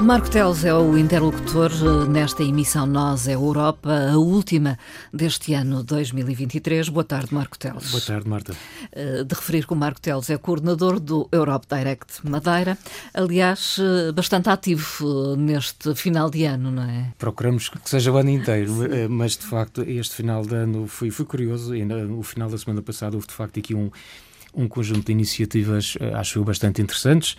Marco 0.00 0.30
Teles 0.30 0.62
é 0.64 0.74
o 0.74 0.96
interlocutor 0.96 1.72
eh, 1.72 2.08
nesta 2.08 2.42
emissão 2.42 2.86
Nós 2.86 3.26
é 3.26 3.34
Europa, 3.34 3.90
a 4.12 4.18
última 4.18 4.78
deste 5.12 5.54
ano 5.54 5.82
2023. 5.82 6.90
Boa 6.90 7.02
tarde, 7.02 7.32
Marco 7.32 7.58
Teles. 7.58 7.90
Boa 7.90 8.02
tarde, 8.02 8.28
Marta. 8.28 8.54
Eh, 8.92 9.24
de 9.24 9.34
referir 9.34 9.66
que 9.66 9.72
o 9.72 9.76
Marco 9.76 10.00
Teles 10.00 10.28
é 10.28 10.36
coordenador 10.36 11.00
do 11.00 11.26
Europe 11.32 11.66
Direct 11.68 12.28
Madeira, 12.28 12.76
aliás, 13.14 13.78
eh, 13.80 14.12
bastante 14.12 14.50
ativo 14.50 15.34
neste 15.34 15.94
final 15.94 16.28
de 16.30 16.44
ano, 16.44 16.70
não 16.70 16.82
é? 16.82 17.12
Procuramos 17.18 17.70
que 17.70 17.88
seja 17.88 18.12
o 18.12 18.16
ano 18.18 18.30
inteiro, 18.30 18.72
mas 19.08 19.32
de 19.32 19.46
facto 19.46 19.82
este 19.82 20.14
final 20.14 20.44
de 20.44 20.54
ano 20.54 20.86
foi, 20.86 21.10
foi 21.10 21.24
curioso 21.24 21.74
e 21.74 21.84
no 21.84 22.22
final 22.22 22.50
da 22.50 22.58
semana 22.58 22.82
passada 22.82 23.16
houve 23.16 23.26
de 23.26 23.34
facto 23.34 23.58
aqui 23.58 23.74
um, 23.74 23.90
um 24.54 24.68
conjunto 24.68 25.06
de 25.06 25.12
iniciativas, 25.12 25.96
acho 26.14 26.38
eu, 26.38 26.44
bastante 26.44 26.82
interessantes 26.82 27.36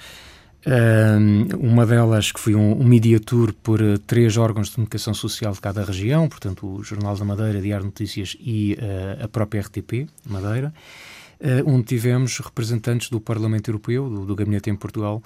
uma 1.59 1.85
delas 1.85 2.31
que 2.31 2.39
foi 2.39 2.55
um, 2.55 2.81
um 2.81 2.84
mediator 2.84 3.53
por 3.53 3.81
uh, 3.81 3.98
três 3.99 4.38
órgãos 4.38 4.67
de 4.67 4.75
comunicação 4.75 5.13
social 5.13 5.53
de 5.53 5.61
cada 5.61 5.84
região, 5.84 6.27
portanto 6.27 6.67
o 6.67 6.84
Jornal 6.84 7.15
da 7.15 7.23
Madeira, 7.23 7.61
Diário 7.61 7.85
Notícias 7.85 8.35
e 8.39 8.73
uh, 8.73 9.25
a 9.25 9.27
própria 9.27 9.62
RTP 9.62 10.07
Madeira, 10.25 10.73
uh, 11.39 11.70
onde 11.71 11.85
tivemos 11.85 12.38
representantes 12.39 13.09
do 13.09 13.21
Parlamento 13.21 13.70
Europeu, 13.70 14.09
do, 14.09 14.25
do 14.25 14.35
Gabinete 14.35 14.70
em 14.70 14.75
Portugal, 14.75 15.21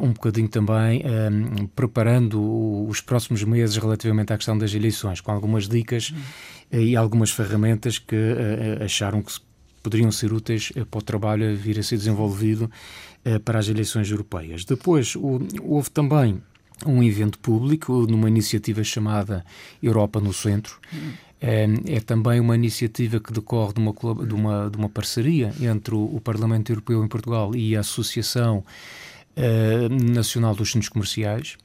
um 0.00 0.14
bocadinho 0.14 0.48
também 0.48 1.02
um, 1.04 1.66
preparando 1.66 2.88
os 2.88 3.02
próximos 3.02 3.44
meses 3.44 3.76
relativamente 3.76 4.32
à 4.32 4.36
questão 4.36 4.56
das 4.56 4.72
eleições, 4.72 5.20
com 5.20 5.30
algumas 5.30 5.68
dicas 5.68 6.10
uhum. 6.10 6.80
e 6.80 6.96
algumas 6.96 7.30
ferramentas 7.30 7.98
que 7.98 8.16
acharam 8.82 9.20
que 9.20 9.30
poderiam 9.84 10.10
ser 10.10 10.32
úteis 10.32 10.72
para 10.90 10.98
o 10.98 11.02
trabalho 11.02 11.52
a 11.52 11.54
vir 11.54 11.78
a 11.78 11.82
ser 11.82 11.98
desenvolvido 11.98 12.70
eh, 13.22 13.38
para 13.38 13.58
as 13.58 13.68
eleições 13.68 14.10
europeias. 14.10 14.64
Depois, 14.64 15.14
houve 15.14 15.90
também 15.90 16.42
um 16.86 17.02
evento 17.02 17.38
público 17.38 18.06
numa 18.08 18.28
iniciativa 18.28 18.82
chamada 18.82 19.44
Europa 19.82 20.20
no 20.20 20.32
Centro. 20.32 20.80
É, 21.40 21.66
é, 21.86 22.00
também 22.00 22.40
uma 22.40 22.54
iniciativa 22.54 23.20
que 23.20 23.30
decorre 23.30 23.74
de 23.74 23.80
uma, 23.80 23.92
de 23.92 24.34
uma, 24.34 24.70
de 24.70 24.78
uma 24.78 24.88
parceria 24.88 25.52
entre 25.60 25.94
o, 25.94 26.18
Parlamento 26.24 26.72
Europeu 26.72 27.04
em 27.04 27.08
Portugal 27.08 27.54
e 27.54 27.76
a 27.76 27.80
Associação 27.80 28.64
eh, 29.36 29.88
Nacional 29.90 30.54
dos 30.54 30.72
Centros 30.72 30.88
Comerciais. 30.88 31.58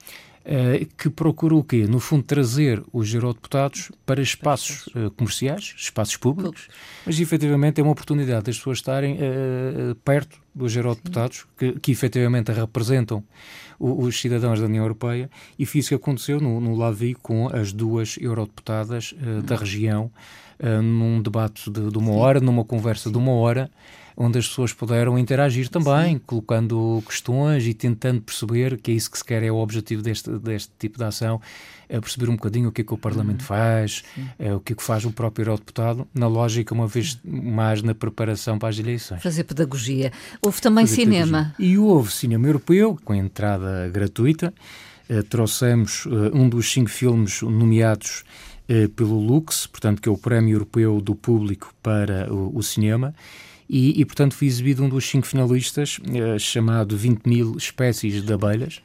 Uh, 0.46 0.86
que 0.98 1.10
procura 1.10 1.54
o 1.54 1.64
quê? 1.64 1.86
No 1.86 2.00
fundo, 2.00 2.24
trazer 2.24 2.82
os 2.94 3.14
eurodeputados 3.14 3.92
para 4.06 4.22
espaços 4.22 4.88
uh, 4.88 5.12
comerciais, 5.12 5.76
espaços 5.78 6.16
públicos, 6.16 6.70
mas 7.06 7.20
efetivamente 7.20 7.80
é 7.80 7.84
uma 7.84 7.92
oportunidade 7.92 8.46
das 8.46 8.58
pessoas 8.58 8.78
estarem 8.78 9.16
uh, 9.16 9.96
perto 10.04 10.40
dos 10.56 10.76
eurodeputados, 10.76 11.46
que, 11.58 11.74
que 11.74 11.92
efetivamente 11.92 12.52
representam 12.52 13.24
os 13.80 14.20
cidadãos 14.20 14.60
da 14.60 14.66
União 14.66 14.84
Europeia, 14.84 15.30
e 15.58 15.66
foi 15.66 15.80
isso 15.80 15.90
que 15.90 15.96
aconteceu 15.96 16.40
no, 16.40 16.60
no 16.60 16.76
Lavi 16.76 17.14
com 17.14 17.48
as 17.54 17.72
duas 17.72 18.18
eurodeputadas 18.20 19.14
da 19.46 19.56
região, 19.56 20.12
num 20.84 21.22
debate 21.22 21.72
de, 21.72 21.90
de 21.90 21.98
uma 21.98 22.12
hora, 22.12 22.42
numa 22.42 22.66
conversa 22.66 23.10
de 23.10 23.18
uma 23.18 23.32
hora, 23.32 23.72
onde 24.16 24.40
as 24.40 24.48
pessoas 24.48 24.74
puderam 24.74 25.18
interagir 25.18 25.70
também, 25.70 26.14
Sim. 26.14 26.22
colocando 26.26 27.04
questões 27.06 27.66
e 27.66 27.74
tentando 27.74 28.22
perceber 28.22 28.78
que 28.78 28.92
é 28.92 28.94
isso 28.94 29.10
que 29.10 29.18
se 29.18 29.24
quer, 29.24 29.44
é 29.44 29.52
o 29.52 29.58
objetivo 29.58 30.02
deste, 30.02 30.30
deste 30.40 30.72
tipo 30.78 30.98
de 30.98 31.04
ação, 31.04 31.42
é 31.90 32.00
perceber 32.00 32.30
um 32.30 32.36
bocadinho 32.36 32.70
o 32.70 32.72
que 32.72 32.82
é 32.82 32.84
que 32.84 32.94
o 32.94 32.98
Parlamento 32.98 33.42
uhum. 33.42 33.48
faz, 33.48 34.04
é, 34.38 34.54
o 34.54 34.60
que 34.60 34.74
é 34.74 34.76
que 34.76 34.84
faz 34.84 35.06
o 35.06 35.12
próprio 35.12 35.44
eurodeputado, 35.44 36.08
na 36.14 36.28
lógica, 36.28 36.74
uma 36.74 36.88
vez 36.88 37.20
mais 37.24 37.82
na 37.82 37.96
preparação 37.96 38.60
para 38.60 38.70
as 38.70 38.78
eleições. 38.78 39.24
Fazer 39.24 39.44
pedagogia. 39.44 40.12
Houve 40.40 40.62
também 40.62 40.86
Fazer 40.86 41.02
cinema. 41.02 41.54
Pedagogia. 41.58 41.66
E 41.66 41.78
houve 41.78 42.12
cinema 42.14 42.48
europeu, 42.48 42.98
com 43.04 43.16
entrada 43.16 43.90
gratuita. 43.90 44.54
Uh, 45.10 45.24
trouxemos 45.24 46.06
uh, 46.06 46.32
um 46.32 46.48
dos 46.48 46.72
cinco 46.72 46.92
filmes 46.92 47.42
nomeados 47.42 48.24
uh, 48.70 48.88
pelo 48.90 49.20
Lux, 49.20 49.66
portanto, 49.66 50.00
que 50.00 50.08
é 50.08 50.12
o 50.12 50.18
Prémio 50.18 50.54
Europeu 50.54 51.02
do 51.02 51.16
Público 51.16 51.74
para 51.82 52.32
o, 52.32 52.56
o 52.56 52.62
cinema 52.62 53.16
e, 53.70 54.02
e, 54.02 54.06
portanto, 54.06 54.34
foi 54.34 54.48
exibido 54.48 54.84
um 54.84 54.90
dos 54.90 55.08
cinco 55.08 55.28
finalistas, 55.28 56.00
eh, 56.12 56.40
chamado 56.40 56.98
20 56.98 57.28
mil 57.28 57.56
espécies 57.56 58.24
de 58.24 58.34
abelhas. 58.34 58.82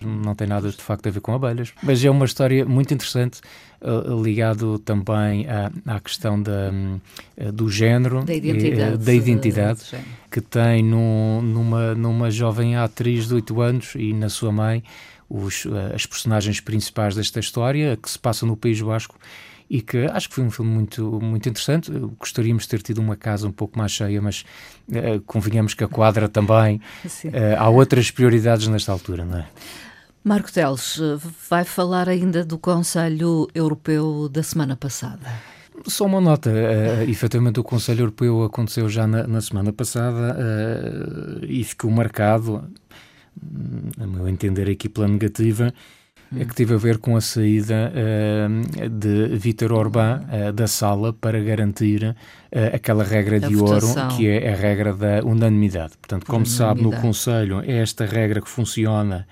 Não 0.00 0.32
tem 0.32 0.46
nada 0.46 0.70
de 0.70 0.76
facto 0.76 1.08
a 1.08 1.10
ver 1.10 1.20
com 1.20 1.34
abelhas, 1.34 1.72
mas 1.82 2.04
é 2.04 2.08
uma 2.08 2.24
história 2.24 2.64
muito 2.64 2.94
interessante, 2.94 3.40
uh, 3.82 4.22
ligado 4.22 4.78
também 4.78 5.44
à, 5.48 5.72
à 5.84 5.98
questão 5.98 6.40
da, 6.40 6.70
uh, 7.36 7.50
do 7.50 7.68
género, 7.68 8.24
da 8.24 8.32
identidade, 8.32 8.96
da 9.04 9.12
identidade 9.12 9.80
que 10.30 10.40
tem 10.40 10.84
numa, 10.84 11.96
numa 11.96 12.30
jovem 12.30 12.76
atriz 12.76 13.26
de 13.26 13.34
8 13.34 13.60
anos 13.60 13.94
e 13.96 14.12
na 14.12 14.28
sua 14.28 14.52
mãe, 14.52 14.84
os, 15.28 15.66
as 15.92 16.06
personagens 16.06 16.60
principais 16.60 17.16
desta 17.16 17.40
história, 17.40 17.98
que 18.00 18.08
se 18.08 18.18
passa 18.20 18.46
no 18.46 18.56
País 18.56 18.80
Basco 18.80 19.18
e 19.70 19.82
que 19.82 20.06
acho 20.06 20.28
que 20.28 20.34
foi 20.34 20.44
um 20.44 20.50
filme 20.50 20.70
muito, 20.70 21.20
muito 21.20 21.48
interessante. 21.48 21.90
Gostaríamos 22.18 22.62
de 22.62 22.68
ter 22.70 22.82
tido 22.82 22.98
uma 22.98 23.16
casa 23.16 23.46
um 23.46 23.52
pouco 23.52 23.78
mais 23.78 23.92
cheia, 23.92 24.20
mas 24.20 24.44
uh, 24.88 25.20
convenhamos 25.26 25.74
que 25.74 25.84
a 25.84 25.88
quadra 25.88 26.28
também. 26.28 26.80
Uh, 27.28 27.58
há 27.58 27.68
outras 27.68 28.10
prioridades 28.10 28.68
nesta 28.68 28.92
altura, 28.92 29.24
não 29.24 29.38
é? 29.38 29.46
Marco 30.24 30.52
Teles 30.52 31.00
vai 31.48 31.64
falar 31.64 32.08
ainda 32.08 32.44
do 32.44 32.58
Conselho 32.58 33.48
Europeu 33.54 34.28
da 34.28 34.42
semana 34.42 34.76
passada. 34.76 35.26
Só 35.86 36.06
uma 36.06 36.20
nota, 36.20 36.50
uh, 36.50 37.10
efetivamente 37.10 37.60
o 37.60 37.64
Conselho 37.64 38.02
Europeu 38.02 38.44
aconteceu 38.44 38.88
já 38.88 39.06
na, 39.06 39.26
na 39.26 39.40
semana 39.40 39.72
passada 39.72 40.36
uh, 40.36 41.44
e 41.44 41.62
ficou 41.64 41.90
marcado, 41.90 42.64
a 44.00 44.06
meu 44.06 44.28
entender 44.28 44.68
aqui 44.70 44.88
pela 44.88 45.06
negativa, 45.06 45.72
é 46.36 46.44
que 46.44 46.54
teve 46.54 46.74
a 46.74 46.76
ver 46.76 46.98
com 46.98 47.16
a 47.16 47.20
saída 47.20 47.92
uh, 47.92 48.88
de 48.88 49.36
Vítor 49.36 49.72
Orbán 49.72 50.20
uh, 50.20 50.52
da 50.52 50.66
sala 50.66 51.12
para 51.12 51.40
garantir 51.40 52.04
uh, 52.04 52.74
aquela 52.74 53.02
regra 53.02 53.40
de 53.40 53.56
ouro 53.56 53.86
que 54.16 54.28
é 54.28 54.52
a 54.52 54.56
regra 54.56 54.92
da 54.92 55.24
unanimidade. 55.24 55.92
Portanto, 56.00 56.26
como 56.26 56.44
se 56.44 56.56
sabe 56.56 56.82
no 56.82 56.92
Conselho, 56.92 57.62
é 57.64 57.78
esta 57.78 58.04
regra 58.04 58.40
que 58.40 58.48
funciona 58.48 59.26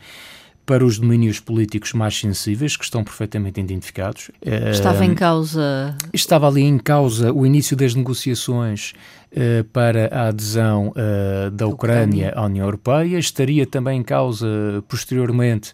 para 0.64 0.84
os 0.84 0.98
domínios 0.98 1.38
políticos 1.38 1.92
mais 1.92 2.18
sensíveis, 2.18 2.76
que 2.76 2.82
estão 2.82 3.04
perfeitamente 3.04 3.60
identificados. 3.60 4.32
Estava 4.72 5.04
em 5.04 5.14
causa. 5.14 5.96
Estava 6.12 6.48
ali 6.48 6.62
em 6.62 6.76
causa 6.76 7.32
o 7.32 7.46
início 7.46 7.76
das 7.76 7.94
negociações 7.94 8.92
uh, 9.30 9.62
para 9.72 10.08
a 10.08 10.26
adesão 10.26 10.88
uh, 10.88 11.50
da 11.52 11.68
Ucrânia 11.68 12.32
à 12.34 12.44
União 12.46 12.66
Europeia. 12.66 13.16
Estaria 13.16 13.64
também 13.64 14.00
em 14.00 14.02
causa, 14.02 14.48
posteriormente, 14.88 15.72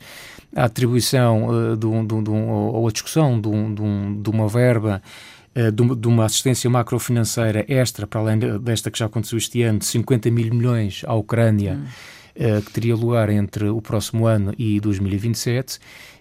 a 0.54 0.64
atribuição 0.64 1.48
uh, 1.48 1.76
de, 1.76 1.86
um, 1.86 2.06
de, 2.06 2.30
um, 2.30 2.50
ou 2.50 2.88
a 2.88 2.92
discussão 2.92 3.40
de, 3.40 3.48
um, 3.48 4.20
de 4.22 4.30
uma 4.30 4.48
verba 4.48 5.02
uh, 5.56 5.72
de, 5.72 6.08
uma 6.08 6.24
assistência 6.24 6.68
macrofinanceira 6.68 7.64
extra, 7.68 8.06
para 8.06 8.20
além 8.20 8.38
desta 8.60 8.90
que 8.90 8.98
já 8.98 9.06
aconteceu 9.06 9.38
este 9.38 9.62
ano, 9.62 9.78
de 9.78 9.86
50 9.86 10.30
mil 10.30 10.54
milhões 10.54 11.02
à 11.06 11.14
Ucrânia, 11.14 11.74
hum. 11.74 11.86
Uh, 12.36 12.62
que 12.62 12.72
teria 12.72 12.94
lugar 12.94 13.30
entre 13.30 13.68
o 13.68 13.80
próximo 13.80 14.26
ano 14.26 14.54
e 14.58 14.80
2027. 14.80 15.78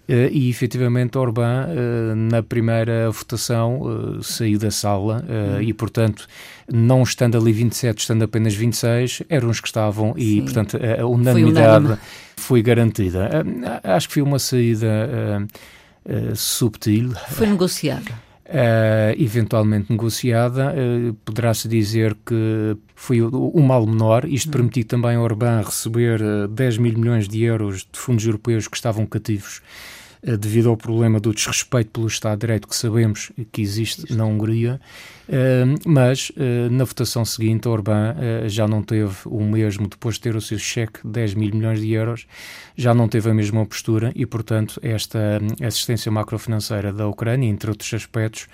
Uh, 0.10 0.28
e 0.32 0.50
efetivamente 0.50 1.18
Orbán, 1.18 1.68
uh, 1.68 2.16
na 2.16 2.44
primeira 2.44 3.10
votação, 3.12 4.20
saiu 4.22 4.60
da 4.60 4.72
sala 4.72 5.24
hum. 5.24 5.62
e, 5.62 5.74
portanto, 5.74 6.28
não 6.72 7.04
estando 7.04 7.38
ali 7.38 7.52
27, 7.52 8.00
estando 8.00 8.24
apenas 8.24 8.54
26, 8.54 9.24
eram 9.30 9.50
os 9.50 9.62
que 9.62 9.68
estavam 9.68 10.14
Sim. 10.14 10.20
e, 10.20 10.42
portanto, 10.42 10.78
a, 10.78 11.06
unanimidade 11.06 11.98
foi 12.36 12.62
garantida. 12.62 13.30
Ah, 13.84 13.96
acho 13.96 14.08
que 14.08 14.16
foi 14.16 14.24
uma 14.24 14.40
saída 14.40 15.48
subtil. 16.36 17.14
Foi 17.30 17.48
negociada. 17.48 18.31
Uh, 18.52 19.16
eventualmente 19.18 19.90
negociada, 19.90 20.74
uh, 20.74 21.14
poderá-se 21.24 21.70
dizer 21.70 22.18
que 22.26 22.76
foi 22.94 23.22
o, 23.22 23.30
o, 23.30 23.64
mal 23.64 23.88
menor. 23.88 24.26
Isto 24.26 24.50
hum. 24.50 24.52
permitiu 24.52 24.84
também 24.84 25.16
a 25.16 25.22
Orbán 25.22 25.62
receber 25.62 26.22
uh, 26.22 26.50
10 26.50 26.78
mil 26.80 26.98
milhões 26.98 27.30
de 27.30 27.44
euros 27.44 27.88
de 27.90 27.98
fundos 27.98 28.26
europeus 28.26 28.68
que 28.68 28.76
estavam 28.76 29.06
cativos 29.06 29.62
eh, 29.62 30.01
devido 30.24 30.70
ao 30.70 30.78
problema 30.78 31.20
do 31.20 31.34
desrespeito 31.34 31.92
pelo 31.92 32.08
Estado 32.08 32.38
de 32.38 32.42
Direito 32.42 32.68
que 32.68 32.76
sabemos 32.76 33.32
que 33.52 33.62
existe 33.62 34.14
na 34.14 34.26
Hungria, 34.26 34.80
eh, 35.28 35.66
mas 35.86 36.32
eh, 36.38 36.70
na 36.70 36.84
votação 36.84 37.26
seguinte, 37.26 37.68
Orbán 37.68 38.16
já 38.48 38.68
não 38.68 38.84
teve 38.84 39.16
o 39.26 39.42
mesmo, 39.42 39.88
depois 39.88 40.16
de 40.16 40.22
ter 40.22 40.36
o 40.36 40.42
seu 40.42 40.60
cheque 40.60 41.02
de 41.04 41.12
10 41.12 41.34
mil 41.34 41.56
milhões 41.56 41.82
de 41.82 41.92
euros, 41.92 42.28
já 42.76 42.94
não 42.94 43.08
teve 43.08 43.30
a 43.30 43.34
mesma 43.34 43.66
postura 43.66 44.12
e, 44.16 44.26
portanto, 44.26 44.80
esta 44.84 45.40
assistência 45.62 46.12
macrofinanceira 46.12 46.94
da 46.94 47.08
Ucrânia, 47.08 47.48
entre 47.48 47.70
outros 47.70 47.94
aspectos, 47.94 48.48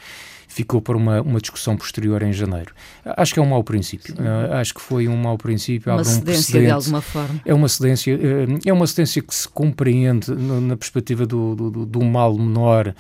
ficou 0.47 0.81
para 0.81 0.97
uma, 0.97 1.21
uma 1.21 1.39
discussão 1.39 1.75
posterior 1.75 2.23
em 2.23 2.33
janeiro. 2.33 2.73
Acho 3.05 3.33
que 3.33 3.39
é 3.39 3.43
um 3.43 3.47
mau 3.49 3.63
princípio. 3.63 4.15
Uh, 4.15 4.53
acho 4.53 4.73
que 4.73 4.81
foi 4.81 5.07
um 5.07 5.17
mau 5.17 5.37
princípio. 5.37 5.91
Uma 5.91 6.03
cedência 6.03 6.59
de 6.59 6.71
alguma 6.71 7.01
forma. 7.01 7.39
É 7.45 7.53
uma 7.53 7.67
cedência, 7.67 8.15
uh, 8.15 8.59
é 8.65 8.73
uma 8.73 8.87
cedência 8.87 9.21
que 9.21 9.35
se 9.35 9.47
compreende 9.47 10.31
no, 10.31 10.61
na 10.61 10.77
perspectiva 10.77 11.25
do, 11.25 11.55
do, 11.55 11.69
do, 11.69 11.85
do 11.85 12.03
mal 12.03 12.35
menor 12.37 12.93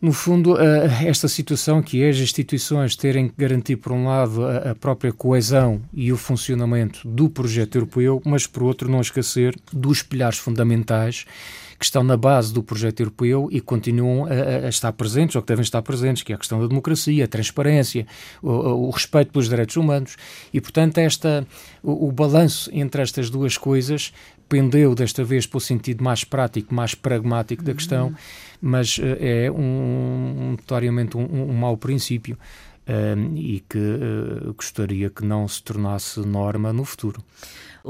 No 0.00 0.12
fundo, 0.12 0.56
esta 0.60 1.26
situação 1.26 1.82
que 1.82 2.02
é 2.02 2.08
as 2.08 2.18
instituições 2.18 2.94
terem 2.94 3.28
que 3.28 3.34
garantir, 3.36 3.76
por 3.76 3.90
um 3.90 4.06
lado, 4.06 4.46
a 4.46 4.74
própria 4.74 5.12
coesão 5.12 5.80
e 5.92 6.12
o 6.12 6.16
funcionamento 6.16 7.06
do 7.06 7.28
projeto 7.28 7.76
europeu, 7.76 8.22
mas, 8.24 8.46
por 8.46 8.62
outro, 8.62 8.88
não 8.88 9.00
esquecer 9.00 9.56
dos 9.72 10.02
pilares 10.02 10.38
fundamentais 10.38 11.24
que 11.78 11.84
estão 11.84 12.02
na 12.02 12.16
base 12.16 12.52
do 12.52 12.62
projeto 12.62 13.00
europeu 13.00 13.48
e 13.52 13.60
continuam 13.60 14.26
a, 14.26 14.66
a, 14.66 14.68
estar 14.68 14.92
presentes, 14.92 15.36
ou 15.36 15.42
que 15.42 15.48
devem 15.48 15.62
estar 15.62 15.80
presentes, 15.80 16.22
que 16.22 16.32
é 16.32 16.34
a 16.34 16.38
questão 16.38 16.60
da 16.60 16.66
democracia, 16.66 17.24
a 17.24 17.28
transparência, 17.28 18.06
o, 18.42 18.50
o 18.50 18.90
respeito 18.90 19.30
pelos 19.30 19.48
direitos 19.48 19.76
humanos. 19.76 20.16
E, 20.52 20.60
portanto, 20.60 20.98
esta, 20.98 21.46
o, 21.82 22.08
o 22.08 22.12
balanço 22.12 22.68
entre 22.72 23.00
estas 23.00 23.30
duas 23.30 23.56
coisas 23.56 24.12
pendeu 24.48 24.94
desta 24.94 25.22
vez 25.22 25.46
para 25.46 25.58
o 25.58 25.60
sentido 25.60 26.02
mais 26.02 26.24
prático, 26.24 26.74
mais 26.74 26.94
pragmático 26.94 27.62
da 27.62 27.74
questão, 27.74 28.08
uhum. 28.08 28.14
mas 28.60 28.98
uh, 28.98 29.02
é 29.20 29.50
um, 29.50 30.52
notoriamente 30.52 31.16
um, 31.16 31.50
um 31.50 31.54
mau 31.54 31.76
princípio. 31.76 32.36
Uh, 32.88 33.36
e 33.36 33.62
que 33.68 33.76
uh, 33.76 34.54
gostaria 34.54 35.10
que 35.10 35.22
não 35.22 35.46
se 35.46 35.62
tornasse 35.62 36.20
norma 36.20 36.72
no 36.72 36.86
futuro. 36.86 37.22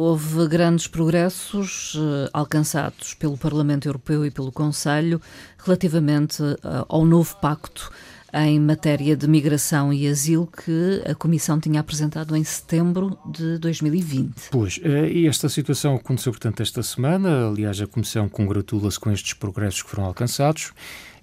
Houve 0.01 0.47
grandes 0.47 0.87
progressos 0.87 1.97
uh, 1.97 2.31
alcançados 2.33 3.15
pelo 3.15 3.37
Parlamento 3.37 3.89
Europeu 3.89 4.25
e 4.25 4.31
pelo 4.31 4.53
Conselho 4.53 5.21
relativamente 5.59 6.41
uh, 6.41 6.87
ao 6.89 7.05
novo 7.05 7.35
pacto 7.41 7.91
em 8.33 8.61
matéria 8.61 9.17
de 9.17 9.27
migração 9.27 9.93
e 9.93 10.07
asilo 10.07 10.47
que 10.47 11.03
a 11.05 11.17
Comissão 11.17 11.59
tinha 11.59 11.81
apresentado 11.81 12.37
em 12.37 12.45
setembro 12.45 13.19
de 13.29 13.59
2020. 13.59 14.51
Pois, 14.53 14.79
eh, 14.85 15.11
e 15.11 15.27
esta 15.27 15.49
situação 15.49 15.97
aconteceu, 15.97 16.31
portanto, 16.31 16.63
esta 16.63 16.81
semana. 16.83 17.49
Aliás, 17.49 17.81
a 17.81 17.87
Comissão 17.89 18.29
congratula-se 18.29 19.01
com 19.01 19.11
estes 19.11 19.33
progressos 19.33 19.83
que 19.83 19.91
foram 19.91 20.05
alcançados. 20.05 20.73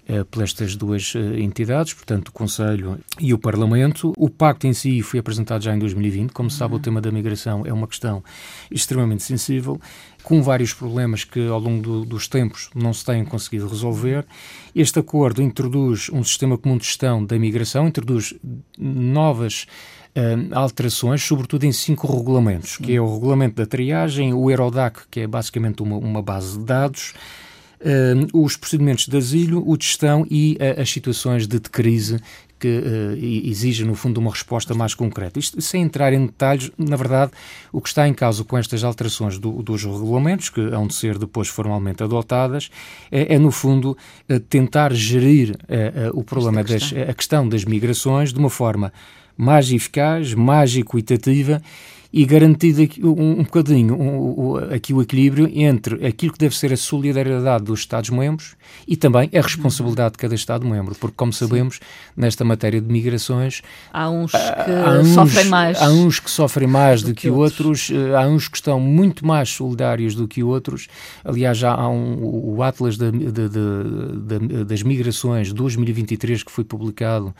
Eh, 0.08 0.22
pelas 0.22 0.50
estas 0.50 0.76
duas 0.76 1.14
eh, 1.16 1.40
entidades, 1.40 1.92
portanto, 1.92 2.28
o 2.28 2.32
Conselho 2.32 2.96
e 3.18 3.34
o 3.34 3.38
Parlamento. 3.38 4.12
O 4.16 4.30
pacto 4.30 4.64
em 4.64 4.72
si 4.72 5.02
foi 5.02 5.18
apresentado 5.18 5.64
já 5.64 5.74
em 5.74 5.80
2020. 5.80 6.30
Como 6.30 6.48
se 6.48 6.58
sabe, 6.58 6.76
o 6.76 6.78
tema 6.78 7.00
da 7.00 7.10
migração 7.10 7.66
é 7.66 7.72
uma 7.72 7.88
questão 7.88 8.22
extremamente 8.70 9.24
sensível, 9.24 9.80
com 10.22 10.40
vários 10.40 10.72
problemas 10.72 11.24
que 11.24 11.48
ao 11.48 11.58
longo 11.58 11.82
do, 11.82 12.04
dos 12.04 12.28
tempos 12.28 12.70
não 12.72 12.92
se 12.92 13.04
têm 13.04 13.24
conseguido 13.24 13.66
resolver. 13.66 14.24
Este 14.76 15.00
acordo 15.00 15.42
introduz 15.42 16.08
um 16.12 16.22
sistema 16.22 16.56
comum 16.56 16.78
de 16.78 16.84
gestão 16.84 17.24
da 17.24 17.36
migração, 17.36 17.88
introduz 17.88 18.32
novas 18.78 19.66
Uh, 20.16 20.48
alterações, 20.56 21.22
sobretudo 21.22 21.64
em 21.64 21.72
cinco 21.72 22.10
regulamentos, 22.10 22.78
que 22.78 22.94
é 22.94 22.98
o 22.98 23.12
regulamento 23.12 23.56
da 23.56 23.66
triagem, 23.66 24.32
o 24.32 24.50
Eurodac, 24.50 25.00
que 25.10 25.20
é 25.20 25.26
basicamente 25.26 25.82
uma, 25.82 25.98
uma 25.98 26.22
base 26.22 26.58
de 26.58 26.64
dados, 26.64 27.12
os 28.32 28.56
procedimentos 28.56 29.06
de 29.06 29.16
asilo, 29.16 29.62
o 29.66 29.76
de 29.76 29.84
gestão 29.84 30.26
e 30.30 30.56
uh, 30.60 30.80
as 30.80 30.90
situações 30.90 31.46
de, 31.46 31.60
crise 31.60 32.20
que 32.58 32.68
uh, 32.68 33.48
exigem, 33.48 33.86
no 33.86 33.94
fundo, 33.94 34.18
uma 34.18 34.30
resposta 34.30 34.74
mais 34.74 34.94
concreta. 34.94 35.38
Isto, 35.38 35.60
sem 35.60 35.82
entrar 35.82 36.12
em 36.12 36.24
detalhes, 36.24 36.70
na 36.78 36.96
verdade, 36.96 37.32
o 37.70 37.80
que 37.80 37.88
está 37.88 38.08
em 38.08 38.14
causa 38.14 38.44
com 38.44 38.56
estas 38.56 38.82
alterações 38.82 39.38
do, 39.38 39.62
dos 39.62 39.84
regulamentos, 39.84 40.48
que 40.48 40.60
hão 40.60 40.86
de 40.86 40.94
ser 40.94 41.18
depois 41.18 41.48
formalmente 41.48 42.02
adotadas, 42.02 42.70
é, 43.10 43.34
é 43.34 43.38
no 43.38 43.50
fundo, 43.50 43.96
uh, 44.30 44.40
tentar 44.40 44.92
gerir 44.94 45.56
o 46.14 46.24
problema, 46.24 46.64
das, 46.64 46.92
a 46.92 47.12
questão 47.12 47.48
das 47.48 47.64
migrações 47.64 48.32
de 48.32 48.38
uma 48.38 48.50
forma 48.50 48.92
mais 49.36 49.70
eficaz, 49.70 50.32
mais 50.32 50.74
equitativa 50.74 51.60
e 52.16 52.24
garantido 52.24 52.80
um, 53.06 53.40
um 53.40 53.42
bocadinho 53.42 53.94
um, 53.94 54.54
um, 54.54 54.56
aqui 54.74 54.94
o 54.94 55.02
equilíbrio 55.02 55.50
entre 55.52 56.06
aquilo 56.06 56.32
que 56.32 56.38
deve 56.38 56.56
ser 56.56 56.72
a 56.72 56.76
solidariedade 56.76 57.64
dos 57.64 57.80
Estados-membros 57.80 58.56
e 58.88 58.96
também 58.96 59.28
a 59.34 59.40
responsabilidade 59.42 60.12
de 60.12 60.18
cada 60.20 60.34
Estado-membro, 60.34 60.94
porque, 60.94 61.14
como 61.14 61.30
sabemos, 61.30 61.78
nesta 62.16 62.42
matéria 62.42 62.80
de 62.80 62.90
migrações 62.90 63.60
há 63.92 64.08
uns 64.08 64.32
que 64.32 64.38
há 64.38 64.98
uns, 64.98 65.08
sofrem 65.08 65.44
mais. 65.44 65.82
Há 65.82 65.90
uns 65.90 66.18
que 66.18 66.30
sofrem 66.30 66.66
mais 66.66 67.02
do, 67.02 67.08
do 67.08 67.14
que, 67.14 67.20
que 67.20 67.30
outros. 67.30 67.90
outros, 67.90 67.90
eh, 67.90 68.16
há 68.16 68.26
uns 68.26 68.48
que 68.48 68.56
estão 68.56 68.80
muito 68.80 69.26
mais 69.26 69.50
solidários 69.50 70.14
do 70.14 70.26
que 70.26 70.42
outros. 70.42 70.88
Aliás, 71.22 71.58
já 71.58 71.74
há 71.74 71.86
o 71.86 72.62
Atlas 72.62 72.96
das 72.96 74.82
Migrações 74.82 75.52
2023 75.52 76.42
que 76.42 76.50
foi 76.50 76.64
publicado 76.64 77.34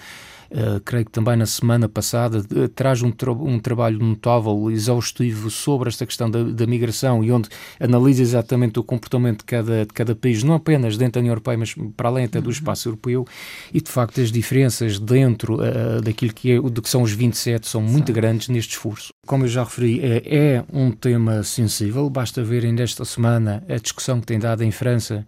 Uh, 0.51 0.81
creio 0.81 1.05
que 1.05 1.11
também 1.11 1.37
na 1.37 1.47
semana 1.47 1.89
passada, 1.89 2.39
uh, 2.39 2.69
traz 2.69 3.03
um, 3.03 3.11
tra 3.11 3.33
um, 3.33 3.59
trabalho 3.59 3.99
notável, 3.99 4.71
exaustivo 4.71 5.51
sobre 5.51 5.89
esta 5.89 6.07
questão 6.07 6.31
da, 6.31 6.43
da, 6.43 6.67
migração 6.67 7.25
e 7.25 7.33
onde 7.33 7.49
analisa 7.81 8.23
exatamente 8.23 8.79
o 8.79 8.85
comportamento 8.85 9.39
de 9.39 9.45
cada, 9.45 9.85
de 9.85 9.93
cada 9.93 10.15
país, 10.15 10.43
não 10.43 10.55
apenas 10.55 10.97
dentro 10.97 11.15
da 11.15 11.21
União 11.21 11.33
Europeia, 11.33 11.59
mas 11.59 11.75
para 11.97 12.09
além 12.09 12.25
até 12.25 12.41
do 12.41 12.47
uhum. 12.47 12.53
espaço 12.53 12.89
europeu, 12.89 13.27
e 13.73 13.81
de 13.81 13.91
facto 13.91 14.21
as 14.21 14.31
diferenças 14.31 14.99
dentro 14.99 15.57
uh, 15.57 16.01
daquilo 16.01 16.33
que, 16.33 16.53
é, 16.53 16.61
do 16.61 16.81
que 16.81 16.89
são 16.89 17.03
os 17.03 17.13
27 17.13 17.67
são 17.67 17.81
muito 17.81 18.09
Sim. 18.09 18.13
grandes 18.13 18.49
neste 18.49 18.73
esforço. 18.73 19.13
Como 19.27 19.45
eu 19.45 19.49
já 19.49 19.65
referi, 19.65 20.01
é, 20.01 20.23
é 20.27 20.65
um 20.73 20.91
tema 20.91 21.43
sensível, 21.43 22.09
basta 22.09 22.43
ver 22.43 22.65
ainda 22.65 22.83
esta 22.83 23.05
semana 23.05 23.65
a 23.69 23.77
discussão 23.77 24.21
que 24.21 24.27
tem 24.27 24.39
dado 24.39 24.63
em 24.63 24.71
França 24.71 25.27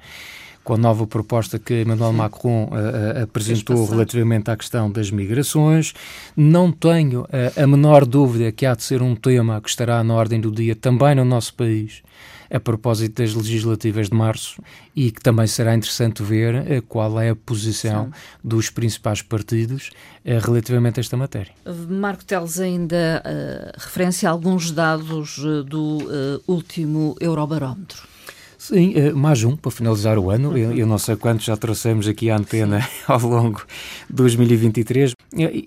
com 0.69 0.75
a 0.75 0.76
nova 0.76 1.06
proposta 1.06 1.59
que 1.59 1.81
Emmanuel 1.81 2.11
Sim. 2.11 2.17
Macron 2.19 2.65
uh, 2.65 3.23
apresentou 3.23 3.87
relativamente 3.87 4.50
à 4.50 4.56
questão 4.56 4.93
das 4.93 5.11
migrações. 5.11 5.94
Não 6.37 6.70
tenho 6.70 7.23
uh, 7.23 7.62
a 7.62 7.67
menor 7.67 8.05
dúvida 8.05 8.53
que 8.53 8.67
há 8.67 8.75
de 8.75 8.82
ser 8.82 9.00
um 9.00 9.17
tema 9.17 9.62
que 9.62 9.70
estará 9.70 10.05
na 10.05 10.12
ordem 10.12 10.38
do 10.38 10.53
dia 10.53 10.76
também 10.76 11.15
no 11.15 11.25
nosso 11.25 11.55
país 11.55 12.03
a 12.50 12.61
propósito 12.61 13.23
das 13.23 13.35
legislativas 13.35 14.11
de 14.11 14.15
março 14.15 14.62
e 14.94 15.11
que 15.11 15.23
também 15.23 15.47
será 15.47 15.75
interessante 15.75 16.23
ver 16.23 16.55
uh, 16.55 16.82
qual 16.82 17.19
é 17.19 17.31
a 17.31 17.37
posição 17.37 18.05
Sim. 18.05 18.12
dos 18.44 18.69
principais 18.69 19.23
partidos 19.23 19.88
uh, 20.23 20.38
relativamente 20.38 20.99
a 20.99 21.03
esta 21.03 21.17
matéria. 21.17 21.53
Marco 21.88 22.26
Teles 22.26 22.61
ainda 22.61 23.23
uh, 23.25 23.73
referencia 23.79 24.29
alguns 24.29 24.70
dados 24.70 25.38
do 25.65 26.43
último 26.47 27.17
Eurobarómetro. 27.23 28.18
Sim, 28.58 28.93
eh, 28.96 29.12
mais 29.12 29.44
um 29.44 29.56
para 29.56 29.70
finalizar 29.70 30.19
o 30.19 30.31
ano. 30.31 30.58
Eu, 30.58 30.76
eu 30.76 30.84
não 30.84 30.99
sei 30.99 31.14
quantos 31.14 31.46
já 31.46 31.56
trouxemos 31.56 32.08
aqui 32.08 32.28
à 32.28 32.37
antena 32.37 32.82
Sim. 32.82 32.88
ao 33.06 33.20
longo 33.20 33.62
de 34.10 34.16
2023. 34.16 35.12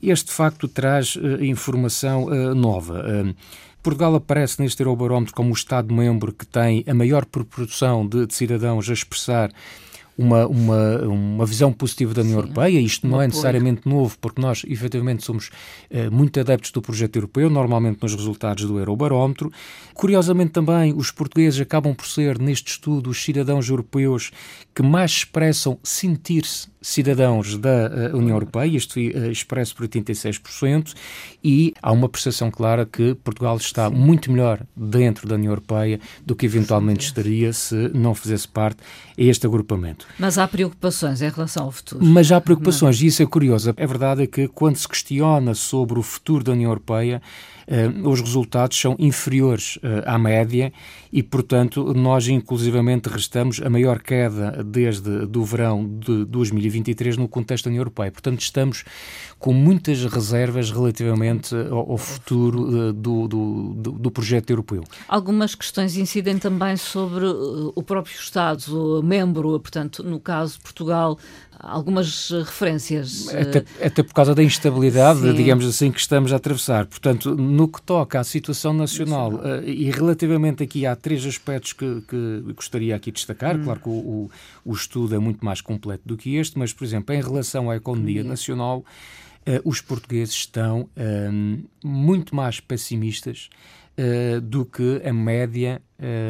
Este 0.04 0.32
facto 0.34 0.68
traz 0.68 1.16
uh, 1.16 1.42
informação 1.42 2.26
uh, 2.26 2.54
nova. 2.54 3.00
Uh, 3.00 3.34
Portugal 3.82 4.14
aparece 4.16 4.62
neste 4.62 4.82
Eurobarómetro 4.82 5.34
como 5.34 5.52
o 5.52 5.54
Estado-membro 5.54 6.34
que 6.34 6.46
tem 6.46 6.84
a 6.86 6.94
maior 6.94 7.24
proporção 7.24 8.06
de, 8.06 8.28
de 8.28 8.36
cidadãos 8.36 8.90
a 8.90 8.94
expressar 8.94 9.52
uma, 10.18 10.46
uma, 10.48 10.98
uma 11.00 11.46
visão 11.46 11.72
positiva 11.72 12.14
da 12.14 12.22
União 12.22 12.40
Sim, 12.40 12.48
Europeia. 12.48 12.80
Isto 12.80 13.08
não 13.08 13.22
é 13.22 13.28
necessariamente 13.28 13.88
novo, 13.88 14.18
porque 14.20 14.42
nós, 14.42 14.64
efetivamente, 14.68 15.24
somos 15.24 15.50
uh, 15.90 16.12
muito 16.12 16.40
adeptos 16.40 16.72
do 16.72 16.82
projeto 16.82 17.16
europeu, 17.16 17.50
normalmente 17.50 18.02
nos 18.02 18.14
resultados 18.14 18.66
do 18.66 18.78
Eurobarómetro. 18.78 19.52
Curiosamente, 19.94 20.52
também, 20.52 20.94
os 20.94 21.12
portugueses 21.12 21.60
acabam 21.60 21.94
por 21.94 22.06
ser, 22.06 22.40
neste 22.40 22.72
estudo, 22.72 23.10
os 23.10 23.24
cidadãos 23.24 23.70
europeus 23.70 24.32
que 24.74 24.82
mais 24.82 25.12
expressam 25.12 25.78
sentir-se 25.84 26.70
cidadãos 26.82 27.58
da 27.58 28.10
uh, 28.14 28.18
União 28.18 28.36
Europeia, 28.36 28.76
isto 28.76 28.94
foi 28.94 29.10
uh, 29.10 29.32
expresso 29.32 29.76
por 29.76 29.88
86%, 29.88 30.94
e 31.44 31.74
há 31.82 31.92
uma 31.92 32.10
percepção 32.10 32.50
clara 32.50 32.86
que 32.86 33.14
Portugal 33.16 33.58
está 33.58 33.90
Sim. 33.90 33.96
muito 33.96 34.32
melhor 34.32 34.62
dentro 34.76 35.28
da 35.28 35.36
União 35.36 35.52
Europeia 35.52 36.00
do 36.26 36.36
que 36.36 36.46
eventualmente 36.46 37.06
estaria 37.06 37.54
se 37.54 37.76
não 37.94 38.16
fizesse 38.16 38.48
parte 38.48 38.80
a 39.18 39.22
este 39.22 39.46
agrupamento. 39.46 40.08
Mas 40.18 40.38
há 40.38 40.48
preocupações 40.48 41.22
em 41.22 41.30
relação 41.30 41.66
ao 41.66 41.72
futuro. 41.72 42.04
Mas 42.04 42.32
há 42.32 42.42
preocupações, 42.42 43.00
não. 43.00 43.06
e 43.06 43.08
isso 43.08 43.22
é 43.22 43.26
curioso. 43.26 43.74
É 43.78 43.88
verdade 43.88 44.26
que 44.26 44.48
quando 44.48 44.78
se 44.78 44.88
questiona 44.88 45.54
sobre 45.54 46.00
o 46.00 46.04
futuro 46.04 46.44
da 46.44 46.52
União 46.54 46.72
Europeia, 46.72 47.22
os 48.04 48.22
resultados 48.22 48.80
são 48.80 48.96
inferiores 49.00 49.78
uh, 49.78 50.04
à 50.06 50.18
média 50.18 50.72
e, 51.12 51.22
portanto, 51.22 51.94
nós 51.94 52.28
inclusivamente 52.28 53.10
restamos 53.10 53.62
a 53.62 53.70
maior 53.70 54.00
queda 54.00 54.64
desde 54.64 55.26
do 55.26 55.44
verão 55.44 55.86
de 56.00 56.26
2023 56.26 57.18
no 57.18 57.28
contexto 57.28 57.66
da 57.66 57.70
União 57.70 57.82
Europeia. 57.82 58.12
Portanto, 58.12 58.40
estamos 58.40 58.84
com 59.38 59.54
muitas 59.54 60.04
reservas 60.06 60.72
relativamente 60.72 61.56
ao, 61.56 61.92
ao 61.92 61.98
futuro 61.98 62.94
do, 62.94 63.28
do, 63.28 63.74
do, 63.76 63.92
do, 63.94 64.12
projeto 64.12 64.52
europeu. 64.52 64.84
Algumas 65.08 65.56
questões 65.56 65.98
incidem 65.98 66.38
também 66.38 66.78
sobre 66.78 67.26
o 67.26 67.84
próprio 67.84 68.14
Estado 68.14 69.02
membro, 69.04 69.60
portanto, 69.60 70.04
no 70.04 70.20
caso 70.20 70.62
Portugal, 70.62 71.18
algumas 71.62 72.30
referências. 72.32 73.28
Até, 73.30 73.60
eh, 73.80 73.88
até 73.88 74.04
por 74.04 74.14
causa 74.14 74.34
da 74.34 74.44
instabilidade, 74.44 75.22
Sim. 75.22 75.34
digamos 75.34 75.66
assim, 75.66 75.92
que 75.92 76.00
estamos 76.00 76.34
a 76.34 76.38
atravessar. 76.38 76.86
Portanto, 76.86 77.36
no 77.36 77.68
que 77.68 77.82
toca 77.82 78.20
à 78.20 78.24
situação 78.24 78.74
nacional. 78.74 79.34
Uh, 79.34 79.64
e 79.66 79.90
relativamente 79.92 80.64
aqui 80.64 80.86
há 80.86 80.96
três 80.96 81.26
aspectos 81.26 81.74
que, 81.74 82.02
que 82.08 82.54
gostaria 82.56 82.96
aqui 82.96 83.12
de 83.12 83.18
destacar. 83.18 83.56
Hum. 83.56 83.64
Claro 83.64 83.80
que 83.80 83.90
o, 83.90 83.92
o, 83.92 84.32
o, 84.66 84.74
estudo 84.74 85.16
é 85.16 85.20
muito 85.20 85.44
mais 85.46 85.62
completo 85.62 86.04
do 86.06 86.18
que 86.18 86.36
este, 86.36 86.58
mas, 86.58 86.74
por 86.74 86.84
exemplo, 86.84 87.14
em 87.14 87.22
relação 87.22 87.70
à 87.70 87.76
economia 87.76 88.24
hum. 88.24 88.28
nacional, 88.28 88.80
uh, 88.80 89.62
os 89.64 89.82
portugueses 89.82 90.34
estão 90.34 90.82
uh, 90.82 91.68
muito 91.84 92.36
mais 92.36 92.60
pessimistas 92.60 93.50
do 94.42 94.66
que 94.66 95.02
a 95.06 95.14
média 95.14 95.80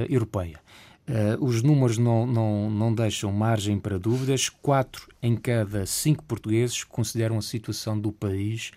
europeia. 0.09 0.59
Uh, 1.07 1.43
os 1.43 1.63
números 1.63 1.97
não, 1.97 2.27
não, 2.27 2.69
não 2.69 2.93
deixam 2.93 3.31
margem 3.31 3.77
para 3.79 3.97
dúvidas. 3.97 4.49
Quatro 4.49 5.09
em 5.21 5.35
cada 5.35 5.85
cinco 5.85 6.23
portugueses 6.23 6.83
consideram 6.83 7.37
a 7.37 7.41
situação 7.41 7.99
do 7.99 8.11
país 8.11 8.71